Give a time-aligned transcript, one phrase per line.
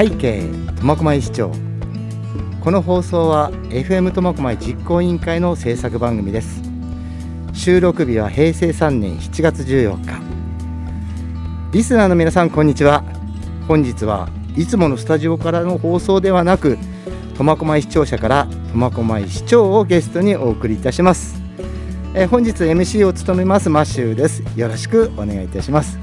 [0.00, 0.48] 背景
[0.80, 1.50] 苫小牧市長。
[2.60, 6.62] この放送は FM 苫小牧実行委員会の制作番組です。
[7.52, 10.22] 収録日は平成3年7月14日。
[11.72, 13.02] リスナーの皆さんこんにちは。
[13.66, 16.78] 本日はいつものスタジオからの放送ではなく
[17.36, 21.42] 苫小牧市庁舎から苫小牧市長をゲストにお送りいたします。
[22.14, 24.44] え本日 MC を務めますマッシュです。
[24.54, 25.98] よろしくお願いいたします。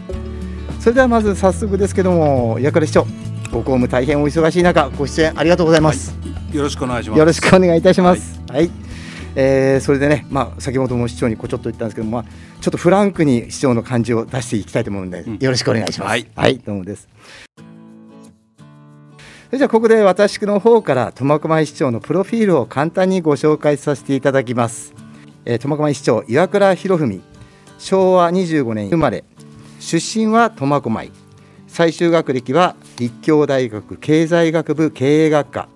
[0.82, 3.08] それではまず早速ですけども矢倉市長。
[3.55, 7.20] ご公務大変お忙しい中ご出演ありがとうございます、はい、よろしくお願いします。
[7.20, 8.41] よろしくお願いいたします。
[8.50, 8.72] はい、はい、
[9.38, 12.26] えー、それでね、まあ、先ほども市長にこちょっと言ったんですけども、まあ、
[12.60, 17.08] ちょっとフランクに市長の感じを出していきたいと思うので、うん、よろしくお願いします、はい、はい、どうもです。
[19.46, 24.94] それじゃあここで私の方から苫小牧市長のプロフィールを簡単にご紹介させていただきます、
[25.46, 27.24] えー、苫小牧市長岩倉博文。
[27.77, 29.24] 昭和25年生まれ。
[29.80, 31.24] 出身は苫小牧
[31.76, 35.68] 最終学歴は立教大学経済学部経営学科。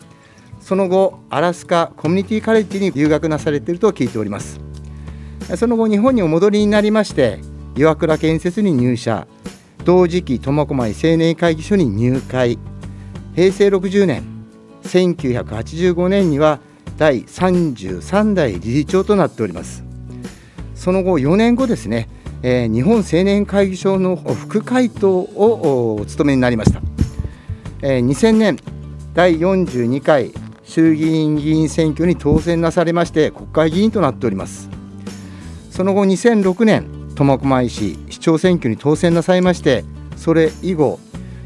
[0.61, 4.61] その後アラスカコミュニティカレッジに留学なされていると聞いております。
[5.57, 7.39] その後日本にお戻りになりまして
[7.75, 9.27] 岩倉建設に入社。
[9.83, 12.57] 同時期苫小牧青年会議所に入会。
[13.35, 14.23] 平成60年
[14.83, 16.61] 1985年には
[16.97, 19.83] 第33代理事長となっております。
[20.75, 22.07] その後4年後ですね
[22.41, 26.81] えー、日本青年会議所の副会頭をお務めになりました、
[27.81, 28.57] えー、2000年
[29.13, 30.31] 第42回
[30.63, 34.69] 衆議院議員選挙に当選なされまして国会議員となっております。
[35.71, 39.83] その後2006年苫小牧市市長選挙に当選なさいまして
[40.15, 40.99] それ以後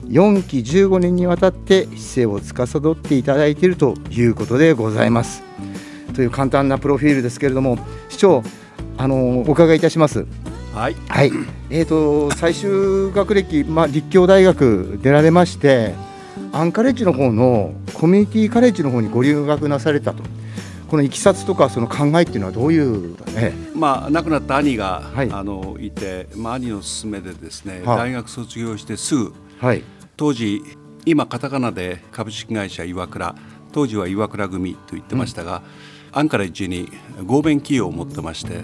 [0.08, 5.44] 4期15年にわたって市政を司っていただいているということでございます。
[6.14, 7.78] という簡単なプロフィールですけれども
[8.10, 8.44] 市長
[8.98, 10.28] あのお伺いいたします。
[10.74, 11.32] はい、はい、
[11.70, 15.94] えーと、最終学歴、まあ、立教大学出られまして
[16.52, 20.24] アンカレッジの方のコミュニティカレッジの方にご留学なされたと。
[20.90, 29.84] このいきさつとかその考えっていうのはどういう、ね、まあ、亡くなった兄が、はい、あのいて、まあ、兄の勧めでですね、は大学卒業してすぐ、はい、
[30.18, 30.62] 当時
[31.06, 33.34] 今カタカナで株式会社岩倉
[33.72, 36.90] 当時は岩倉組と言ってましたが、うんアンカレッジに
[37.26, 38.62] 合弁企業を持ってまして、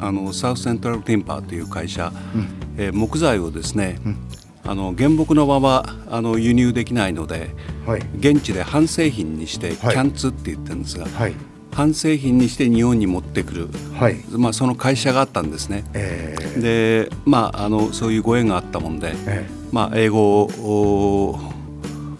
[0.00, 4.16] あのサウスセントラルティンパーという会社、うん、えー、木材をですね、うん、
[4.64, 7.50] あの原木のままあの輸入できないので、
[7.86, 11.34] はい、現地で半製品にして、キャンツって言ってるんですが、はい、
[11.72, 15.84] 半製品にして日本に持ってくる、はい、まあ、その会社があったんですね。
[15.94, 20.48] えー、で、まあ、あのそういうご縁があったもんで、えー、まあ、英語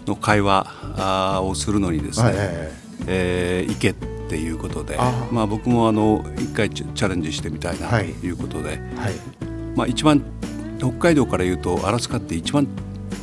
[0.06, 3.94] の会話をするのにですね、えー、えー、行け
[4.34, 4.96] っていうことで
[5.30, 8.30] まあ、僕もあの一回チャレンジしてみたいなとい。
[8.30, 8.78] うことで、はい。
[8.78, 9.14] はい、
[9.76, 10.24] まあ、一番
[10.78, 12.66] 北海道から言うとアラスカって一番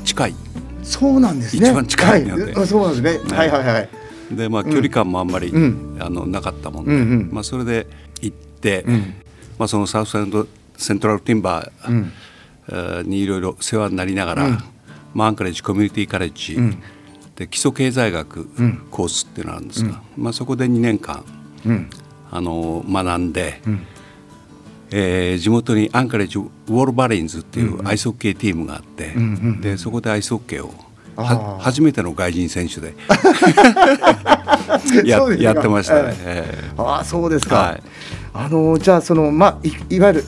[0.06, 0.36] 近い。
[0.84, 1.68] そうなんですね。
[1.68, 3.90] 一番近いので、はい、そうなんですね、ね、はいはいはい。
[4.32, 7.88] でまあ距離感もあんまり、うん、あのなかったもんで、うんうん、まあ、それで
[8.22, 9.14] 行って、うん、
[9.60, 10.12] まあ、そのサウス
[10.78, 14.58] セントラルティンバー、にいろいろ世話になりながら、うん、
[15.14, 16.58] まあ、アンカレッジコミュニティカレッジ、
[17.42, 18.46] で基礎経済学
[18.92, 21.26] コースっていうのがあるんですが、まあ、そこで2年間、
[22.30, 23.64] あの学んで、
[24.92, 29.16] えー、地元にアンカレッジウォールバレインズっていうアイスホッケーチームがあって、
[29.60, 30.72] でそこでアイスホッケーを
[31.16, 32.94] は初めての外人選手で
[35.04, 36.16] ややってましたね。
[36.20, 37.56] えー、ああそうですか。
[37.56, 37.82] はい、
[38.36, 40.24] あのじゃあそのまあいいわゆる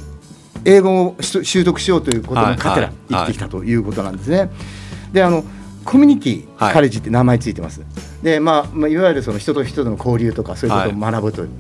[0.65, 4.49] 英語を習得しようということのかてら生きてきたということなんですね。
[5.11, 5.43] であの
[5.83, 7.85] コミュニティカレッジって名前ついてます、は
[8.21, 11.57] い、でまあ、まあ、いわゆるその人と人との交流とかそういうことを学ぶという、はい、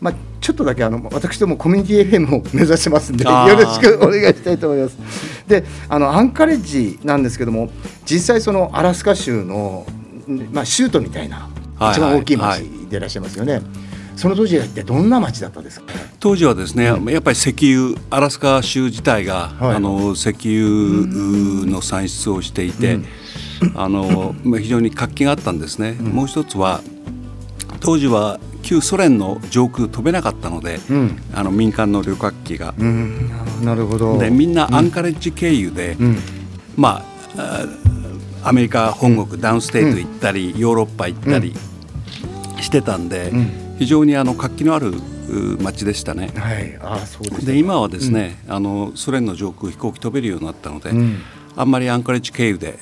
[0.00, 4.98] まあ、ちょっとだけあの私どもコミュニティ FM を目指してますんでよろしくお願いしたいと思います。
[5.46, 7.70] であのアンカレッジなんですけども
[8.04, 9.86] 実際そのアラスカ州の、
[10.52, 11.48] まあ、州都みたいな
[11.92, 13.88] 一番大きい町でいらっしゃいますよね、はいはいはい
[14.18, 15.86] その当時は一体どんな町だったですか、
[16.18, 21.06] 当時はですね、うん、やっぱり石油アラスカ州自体が、はい、あの石油
[21.70, 23.06] の産出をしていて、うん
[23.74, 25.92] あの非常に活気があったんですね。
[25.92, 26.80] もう一つは
[27.80, 33.30] 当時は旧ソ連の上空飛べなかったので、うん、あの民間の旅客機が、うん、
[33.62, 34.18] なるほど。
[34.18, 36.18] でみんなアンカレッジ経由で、うん、
[36.76, 37.02] ま
[37.36, 37.64] あ
[38.44, 41.54] アメリカ本国ダウンステート行ったり、ヨーロッパ行ったり
[42.60, 43.32] してたんで、
[43.78, 44.92] 非常にあの活気のある
[45.60, 46.30] 街でしたね。
[46.36, 50.90] はい、あそうですで今はですね、あのソ連の上空飛行機飛べるようになったので、
[51.56, 52.78] あんまりアンカレッジ経由で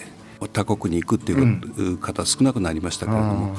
[0.52, 3.56] 他国に行くっていう方少なくなりましたけれども、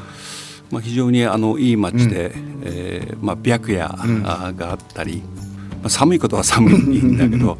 [0.71, 5.23] まあ、非常にあのいい町で、うん、えー、まあ、白夜があったり、
[5.85, 7.57] あ、寒いことは寒いんだけど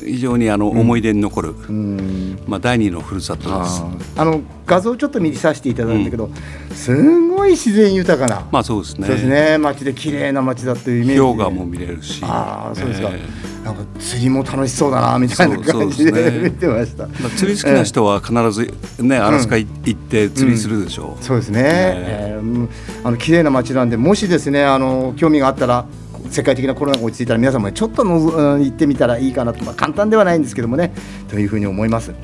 [0.00, 3.82] 非常にあの思い出に残る、うん、まあ、第二のふるさとです。
[4.16, 6.28] あの画像ちょっと見させていただいたんだけど、う
[6.72, 9.06] ん、すごい自然豊かな、まあ、そうですね。
[9.06, 9.58] そうですね。
[9.58, 12.20] 街で綺麗な街だというイメージ氷河も見れるし。
[12.24, 21.08] あそうですか、えー、なんか釣りも楽しそうだなみたいな感じで、ね、見てました、まあ、釣り好きな人は必ずね、アラスカ行って釣りするでしょ。
[21.08, 22.68] う、うん、そうですね、えー、
[23.04, 25.86] あの綺麗な街なんでもしですねあの興味があったら
[26.30, 30.92] 世界的なコロナが落ち着いたら皆さんも、ね、ちょっとの、うん、行ってみたらいいかなと、まあ、簡単ではないんですけどもね
[31.28, 32.14] というふうに思います。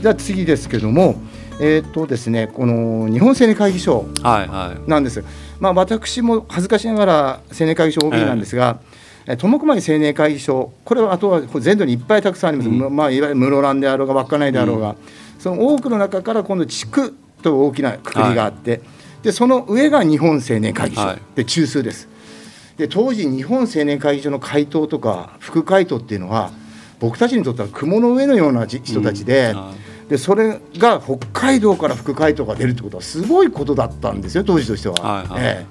[0.00, 1.16] じゃあ次ですけども、
[1.60, 4.06] えーとですね、この日本青年会議所。
[4.86, 8.78] なんです、はいはい、まあ、私も恥ずかしながら青年会議所 OB なんですが、
[9.26, 14.96] えー、苫小牧青年会議所これはあとは全土にいっぱいたくさんあります、うん、まあ、いわゆる室蘭であろうが稚内であろうが、うん、
[15.40, 18.80] その多くの中から今度地区と大きなくくりがあって、はい、
[19.24, 22.08] でその上が日本青年会議所、はい、で中枢です。
[22.78, 26.52] で当時日本青年会議所の会頭とか副会頭っていうのは
[27.00, 34.94] 僕たちにとっては雲の上のような人たちでうん、でそれが北海道から副会頭が出るってことはすごいことだったんですよ当時としては。
[34.94, 35.66] はいはい、え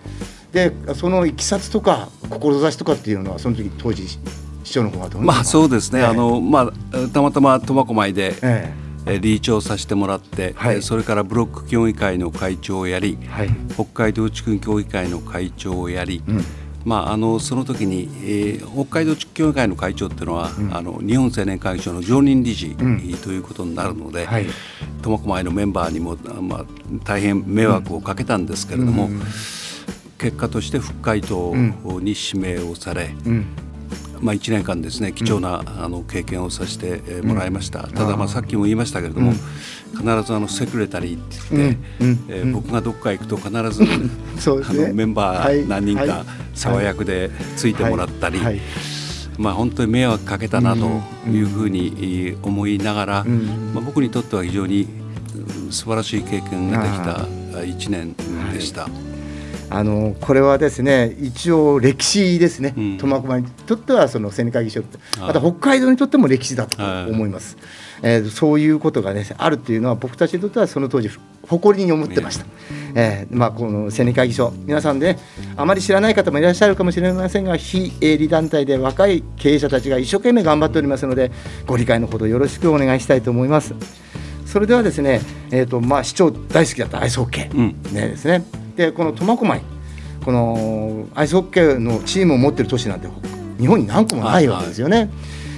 [0.53, 4.19] え、でそのいきさつとか志とかっていうのはその時当時市
[4.65, 16.43] 長の方がどうまあそうですね、ええ、あのまあ、たまたま苫小牧で、えーチをさせてもらって、はい、それからブロック協議会の会長をやり、はい、北海道地区協議会の会長をやり、うん
[16.87, 24.45] まあ、あのその時に、えー、北海道地区協議会の会長っていうのは、うん、あの日本青年会議所の常任理事、うん、ということになるので、はい、
[25.01, 26.65] 苫小牧のメンバーにも、まあ、
[27.03, 29.19] 大変迷惑をかけたんですけれども、うん、
[30.17, 31.53] 結果として副会頭
[31.99, 33.09] に指名をされ、
[34.21, 39.33] まあ、1年間ですね貴重な、あの経験をさせてもらいました、ただ、まあ、さっきも言いましたけれども、
[39.91, 41.79] 必ずあのセクレタリーって言って、
[42.29, 43.89] えー、僕がどっか行くと必ず、 ね、
[44.69, 48.39] あのメンバー何人か世話役でついてもらったり。
[49.37, 50.87] まあ、本当に迷惑かけたなと
[51.29, 54.87] いうふうに思いながら、まあ、僕にとっては非常に
[55.69, 58.15] 素晴らしい経験ができた1年
[58.51, 58.89] でした。
[59.69, 64.83] あのこれはですね一応歴史ですね、苫小牧にとってはその青年会議所
[65.19, 67.57] また北海道にとっても歴史だと思います。
[68.01, 71.09] えー、そういうことが、ね、あるっていうのは僕たちにとってはその当時
[71.47, 72.45] 誇りに思ってました、
[72.93, 75.19] えーまあ、この青年会議所皆さんで、ね、
[75.55, 81.31] あまり知らない方もいらっしゃるかもしれませんが非営利団体で若い経営者たちが一生懸命頑張っておりますので
[81.65, 83.73] ご理解のほどよろしくお願いしたいと思います。
[84.45, 85.21] それではですね、
[85.51, 88.45] えーとまあ、市長大好きだったアイスホッケー、うん、ねですね
[88.77, 89.61] でこの苫小牧
[90.23, 93.07] このアイスホッケーのチームを持ってる都市なんて
[93.59, 95.09] 日本に何個もないわけですよね。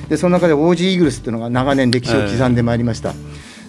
[0.08, 3.14] でその中でオージーイーグルスっていうのが長年歴史を刻んでまいりました。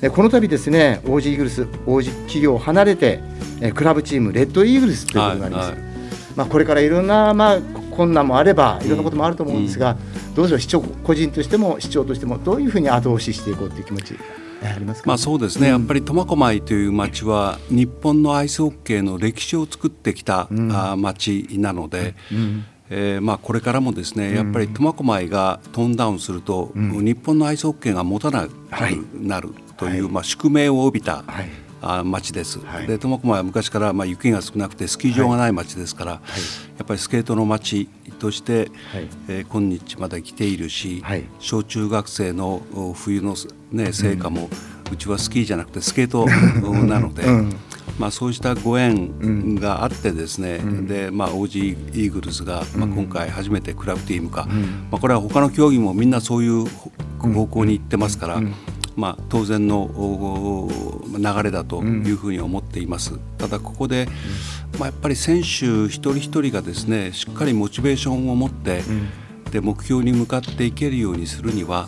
[0.01, 3.21] でこの度ですねオージーイーグルス王子企業を離れて
[3.61, 5.71] えクラブチームレッドイーグルスということがあります。
[5.71, 5.91] はいはい、
[6.37, 7.59] まあ、これからいろんな、まあ、
[7.91, 9.97] 困難もあればいろんなこともあると思うんですが、
[10.29, 14.15] うん、どうでしょう市長個人としても市長としてもどういうふうに後押ししていこうという気持ち？
[14.63, 20.69] ありますか、まあ、そうですね、うん、やっぱり苫小牧という町は日本のアイスホッケーの歴史を作ってきた、うん、
[21.01, 28.53] 町なので、うん、えー、まあ、これからもですねやっぱり苫小牧がトーンダウンすると、日本のアイスホッケーが持たなく
[29.15, 29.99] なるとい。
[30.01, 36.21] う、はい、まあ、宿命を帯びた、はいあ町です、はい、で苫小牧は昔からまあ雪が少なくてスキー場がない町ですから、はい、
[36.79, 37.89] やっぱりスケートの町
[38.19, 38.69] として、はい、
[39.29, 42.63] えー、今日まで来ているし、はい、小中学生の
[42.95, 43.35] 冬の、
[43.73, 44.49] ね、成果も、
[44.87, 46.27] うん、うちはスキーじゃなくてスケート
[46.87, 47.23] なので。
[47.23, 47.57] うん。
[47.99, 56.67] まあ、そうしたご縁があってですね、うん、でまあ、オージーイーグルスが、まあ、今回初めてクラブチームか、うん、まあ、これは他の競技もみんなそういう
[57.19, 58.43] 方向に行ってますから、
[58.97, 60.69] まあ、当然の
[61.17, 63.19] 流れだというふうに思っています。
[63.39, 64.09] ただここで、
[64.79, 68.83] まあ、やっぱり選手一人一人がですねしっかりモチベーションを持って、
[69.51, 71.87] で目標に向かっていけるようにするには、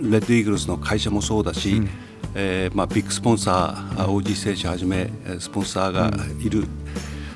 [0.00, 1.82] レッドイーグルスの会社もそうだし、
[2.34, 6.64] えーまあ、ビッグスポンサー OG 選手はじめスポンサーがいる、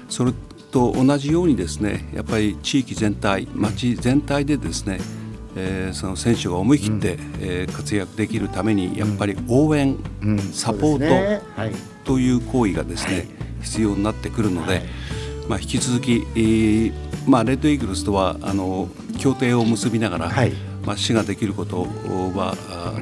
[0.08, 0.32] それ
[0.70, 5.00] と同じようにですねやっぱり地域全体町全体でですね
[5.56, 11.42] えー、その選手が思い切って、うん、えー、活躍できるためにやっぱり応援、うん、サポート、ね。
[11.56, 11.72] はい、
[12.04, 13.26] という行為がですね、はい、
[13.62, 14.82] 必要になってくるので、はい、
[15.48, 16.92] まあ、引き続き、えー
[17.26, 20.32] まあ、レッドイーグルスとはあの協定を結びながら、
[20.84, 21.82] まあ、市ができること
[22.34, 22.56] は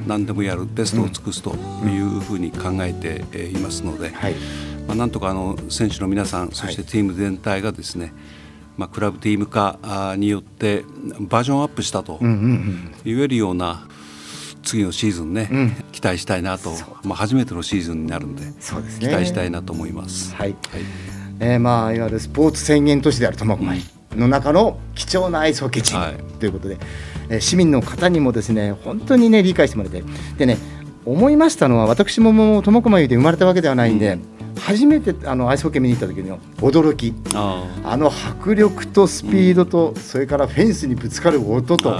[0.05, 1.55] 何でもやるベストを尽くすと
[1.85, 4.11] いうふうに考えていますので、
[4.87, 8.13] まあ、なんとかあの選手の皆さんそしてチーム全体がですね、
[8.77, 10.83] まあ、クラブチーム化によって
[11.19, 13.87] バージョンアップしたと言えるような
[14.63, 16.71] 次のシーズンね、うん、期待したいなと、
[17.03, 18.53] まあ、初めてのシーズンになるんでね、
[18.99, 20.35] 期待したいなと思います。
[20.35, 20.59] はい、はい、
[21.39, 23.81] えー、まあ、いわゆるスポーツ宣言都市である苫小牧、
[24.15, 26.31] の中の貴重なアイスホッケーチーム。
[26.39, 26.77] ということで、
[27.29, 30.03] はい、市民の方にもですね本当にね理解してもらって
[30.37, 30.57] でね
[31.05, 37.13] 思いましたのは私ももう苫小牧で生まれたわけではないんで、うん、初めてあのアイスホッケー見に行った時の驚き。
[37.33, 41.93] あの迫力とスピードと、うん、それからフェンスにぶつかる音と、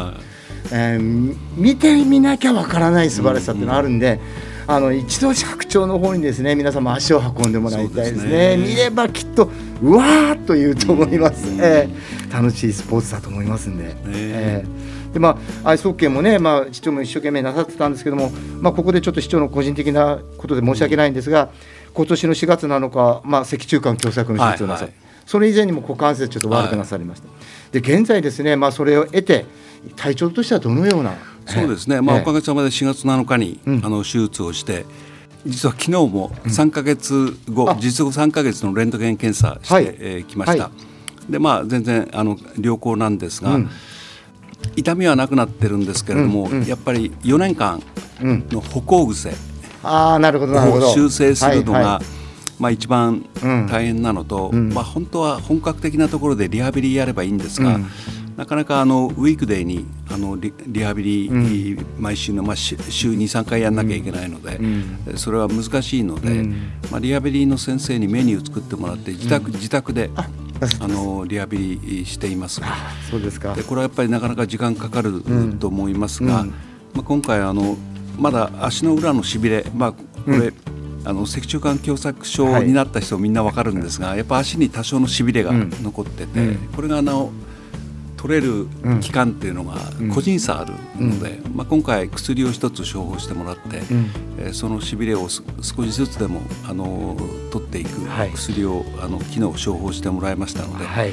[0.71, 4.19] えー、見てみなきゃわからない素晴らしさっていうのがあるんで。
[4.67, 9.49] あの一度白鳥の方にですね皆様足を運んでもらいたいですね、ね、見ればきっと
[9.81, 13.85] うわーっと言うと思います、うん、えー、楽しいスポーツだと思いますんで。
[13.85, 14.65] ねえ。
[14.65, 21.49] ーでまあ、アイスホッケーもね、まあ、市長も一生懸命なさってたんですけども、まあ、ここでちょっと市長の個人的なことで申し訳ないんですが、
[21.93, 27.27] 今年の4月7日、まあ、脊柱管狭窄の手術をなさ、はいはい、それ以前にも股関節ちょっと悪くなされました。
[27.27, 27.33] は
[27.73, 29.45] い、で現在ですね、まあ、それを得て
[29.95, 31.13] 体調としてはどのような？
[31.45, 34.85] そうですね、まあ、おかげさまで4月7日に、あの手術をして、
[35.45, 40.65] 実は昨日も3か月後、うん、実測3か月のレントゲン検査してえー、ました。
[40.65, 40.71] は
[41.27, 43.69] い、でまあ全然あの良好なんですが、うん、
[44.75, 47.81] 痛みはなくなってるんですけれども、うんうん、やっぱり4年間
[48.21, 49.33] の歩行癖
[49.83, 52.05] を修正するのが、はいはい、
[52.59, 53.25] まあ、一番
[53.69, 57.79] 大変なのと、まあ、本当は本格的なところでリハビリやればいいんですが、
[58.37, 70.27] なかなかあのウィークデーにあのリリハビリ、うん、毎週の、まあ、週23回やんなきゃいけないので、うん、それは難しいので、うん、まあ、リハビリの先生にメニュー作ってもらって自宅,、自宅であ
[70.87, 72.61] のリハビリしています。
[73.09, 73.53] そうですか。
[73.53, 75.23] でこれはやっぱりなかなか時間かかる
[75.59, 76.43] と思いますが、
[76.93, 77.77] まあ、今回あの
[78.21, 80.53] まだ足の裏のしびれ、まあ、これ、
[81.03, 87.31] あの脊柱管狭窄症になった人みんなわかるんですが、やっぱ足に多少のしびれが残ってて、これがあの
[88.17, 88.67] 取れる
[89.01, 89.73] 期間っていうのが
[90.13, 97.17] 個人差あるので、うん、まあ、今回薬を一つ処方してもらって、うん、えー、そのしびれを少しずつでもあの
[97.51, 97.89] 取っていく
[98.35, 100.85] 薬を、はい、あの昨日処方してもらいましたので。
[100.85, 101.11] はい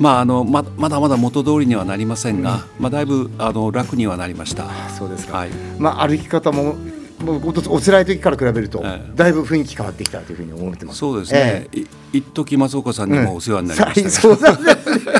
[0.00, 4.66] まあ、あのままだまだ元通りにはなりませんが、うん、まあ、だいぶあの楽にはなりました。
[4.88, 6.76] そうですか、はい、まあ、歩き方も
[7.22, 8.82] もうお辛い時から比べると、
[9.14, 10.98] だいぶ雰囲気変わってきたというふうに思ってます。
[10.98, 11.68] そうですね。
[11.72, 15.12] ええ、一時松岡さんにもお世話になりました、ね、そうなんですね。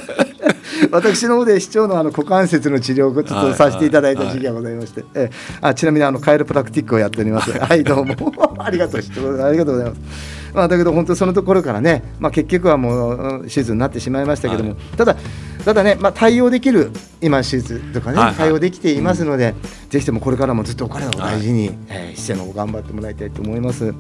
[0.91, 7.53] 私の方で市長のあの股関節の治療をちょっとさせていただいた時期がございまして、えあちなみにあのカエルプラクティックをやっております。
[7.53, 8.15] はいどうも
[8.59, 9.01] ありがとう
[9.43, 10.40] ありがとうございます。
[10.55, 15.17] まあ、だけど本当そのところからね、まあ、結局はもう手術になってしまいましたけども、はい、ただ、
[15.65, 16.91] ただね、まあ、対応できる
[17.21, 23.95] 今、手術とかね、はいはい、対応できていますので、うん、ぜひともこれからもずっとお金を大事に、はい、えー、市長の頑張ってもらいたいと思います。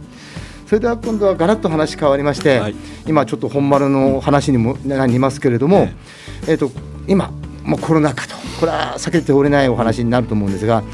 [0.66, 5.88] それでは今度はガラッと話変わりまして、はい、今ちょっと本丸の話にもなりますけれども、
[6.47, 6.71] えー、と
[7.09, 7.33] 今
[7.64, 10.85] もうコロナ禍とこれは避けておれないお話になると思うんですが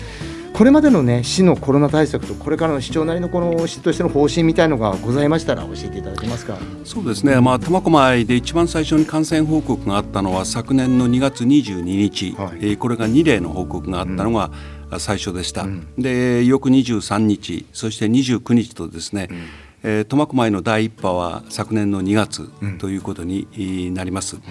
[0.57, 6.57] これまでのね市のコロナ対策とこれからの市長なりのこの市としての方針みたいのがございましたら教えていただけますか？
[6.83, 14.51] そうですね、まあ、苫小牧で一番最初に感染報告があったのは昨年の2月22日、はい、えー、これが2例の報告があったのが、
[14.99, 19.37] 最初でした、うん、で翌23日そして29日とですね、うん。
[19.83, 22.49] えー、苫小牧の第一波は昨年の2月
[22.79, 24.37] ということになります。
[24.37, 24.43] うん。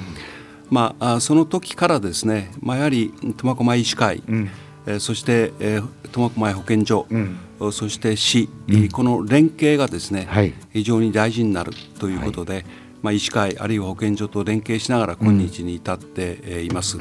[0.70, 4.50] まあ、その時からですね、まあ、やはり苫小牧医師会、うん、
[4.86, 7.38] えー、そして、えー、苫小牧保健所、うん、
[7.72, 12.66] そして市、うん、この連携がですね、はい、非常に大事になるということで、はい、
[13.02, 16.98] まあ、医師会あるいは保健所と連携しながら今日に至っています。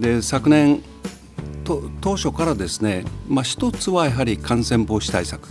[0.00, 0.82] で昨年
[2.00, 5.48] 当初からですね、まあ、一つはやはり感染防止対策、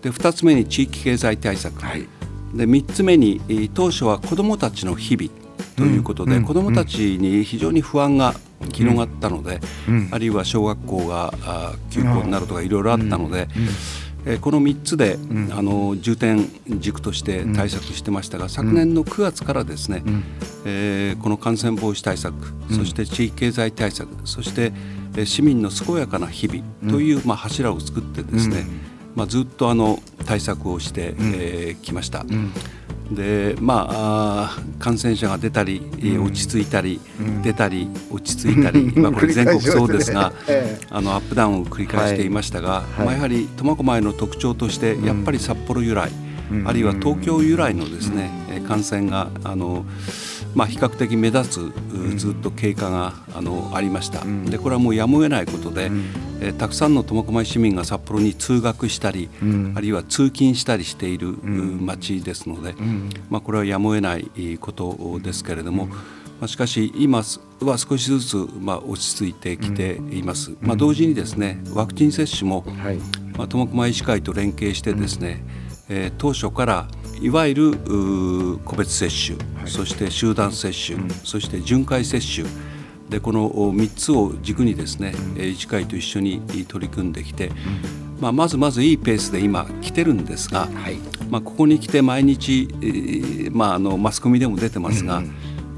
[0.00, 2.06] で2つ目に地域経済対策、はい、
[2.54, 3.42] で3つ目に
[3.74, 5.30] 当初は子どもたちの日々
[5.76, 8.34] ということで、うん、子どもたちに非常に不安が
[8.72, 11.34] 広がったので、うん、あるいは小学校が
[11.90, 13.48] 休校になるとかいろいろあったので、
[14.26, 15.18] えこの3つで、
[15.50, 20.02] あの重点軸として対策してましたが、昨年の9月からですね、
[20.64, 22.34] えー、この感染防止対策、
[22.70, 24.72] そして地域経済対策そして
[25.26, 28.64] 市民の健やかな日々という、まあ、柱を作ってですね、
[29.14, 32.24] まあ、ずっとあの対策をしてき、えー、ました。
[33.10, 46.10] でまあ感染者が出たり、うん、落ち着いたり、うん、出たり落ち着いたり、まあ、これ全国そうですがええ、あのアップダウンを繰り返していましたが、はい、まあ、やはり苫小牧の特徴としてやっぱり札幌由来、
[46.50, 48.30] うん、あるいは東京由来のですね、
[48.66, 49.84] 感染があの
[50.54, 55.90] まあ、比較的目立つずっと経過があのありました、でこれはもうやむを得ないことで、
[56.40, 59.28] えたくさんの苫小牧市民が札幌に通学したり、
[59.74, 62.74] あるいは通勤したりしている町ですので、
[63.30, 65.88] まあ、これはやむを得ないことですけれども、
[66.40, 67.22] まあ、しかし今
[67.60, 72.64] は少しずつまあ落ち着いてきています、まあ、同時にですねワクチン接種も、
[73.36, 75.44] まあ、苫小牧医師会と連携してですね、
[75.88, 76.88] えー、当初から
[77.20, 82.46] いわゆる個別接種、そして集団接種、そして巡回接種。
[83.08, 87.50] でこの3つを軸にですね、うん、医師会と一緒に取り組んできて、
[88.20, 90.96] まあ、まずまずいいペースで今来てるんですが、はい、
[91.28, 95.22] まあ、ここに来て毎日、えー、まあ、あのマスコミでも出てますが、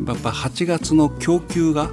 [0.07, 1.91] やっぱ8月の供給が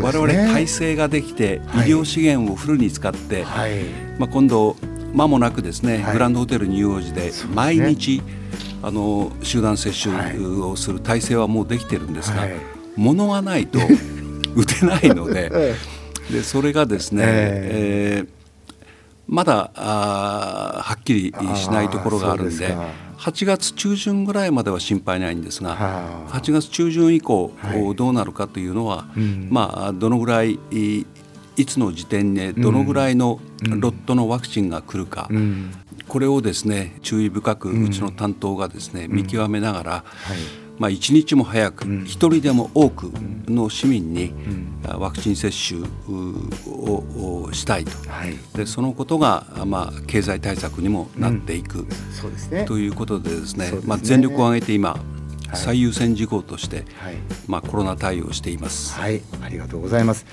[0.00, 3.84] 我々体制ができて、医療資源をフルに使って、はい、
[4.18, 4.76] まあ、今度
[5.16, 8.22] 間もなくですね、グランドホテルニューオージで毎日、
[8.82, 10.14] あの集団接種
[10.60, 12.46] をする体制はもうできてるんですが、
[12.96, 13.78] 物がないと
[14.54, 15.74] 打てないので
[16.30, 18.28] でそれがですね、えー、
[19.26, 22.76] まだあはっきりしないところがあるんで。
[23.16, 25.74] 8月中旬ぐらいまでは心配ないんですが
[26.28, 27.50] 8月中旬以降、
[27.96, 29.06] どうなるかというのは、
[29.48, 30.58] まあ、どのぐらい
[31.56, 35.28] いつの時点でどのぐらいのロットのワクチンが来るか、
[36.08, 40.04] これをですね注意深くうちの担当がですね、見極めながら、
[40.78, 43.10] まあ、一日も早く一人でも多く
[43.48, 44.34] の市民に
[44.86, 47.92] ワクチン接種をしたいと、
[48.54, 53.72] でそのことが、まあ、経済対策にもなっていく、そうですね、ということでですね。
[53.86, 54.98] まあ、全力を挙げて今
[55.56, 58.94] 最優先事項として、はい、まあ、コロナ対応しています。
[58.94, 60.26] はい、ありがとうございます。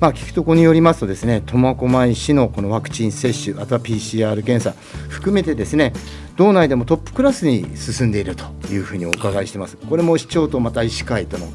[0.00, 4.74] まあ、聞くところによりますとですね苫小牧市のこのワクチン接種あとは PCR 検査
[5.08, 5.94] 含めてですね
[6.36, 9.78] 道内でもトップクラスに進んでいるというふうにお伺いしてます。
[9.78, 11.46] これも市長とまた医師会との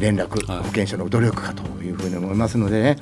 [0.00, 2.96] 連絡、保健所の努力かというふうに思いますのでね、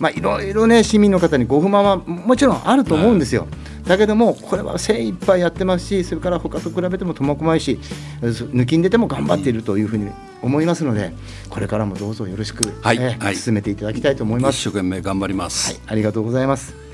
[0.00, 3.46] まあ、いろいろね市民の方にご不満はもちろんあると思うんですよ。
[3.84, 7.78] だけどもこれは精一杯やってますしそれから他と比べても苫小牧市
[8.20, 10.10] 抜きんでても頑張っているというふうに
[10.42, 11.12] 思いますので
[11.48, 14.56] これからもどうぞよろしく、はい、えーはい、進めていただきたいと思います。
[14.56, 16.89] 一生懸命頑張ります、はい、ありがとうございます